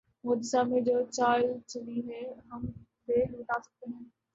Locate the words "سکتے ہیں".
3.63-4.05